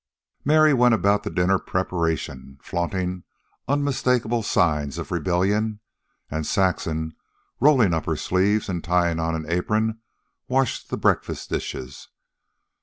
[0.43, 3.23] Mary went about the dinner preparation, flaunting
[3.67, 5.79] unmistakable signals of rebellion;
[6.31, 7.13] and Saxon,
[7.59, 10.01] rolling up her sleeves and tying on an apron,
[10.47, 12.07] washed the breakfast dishes.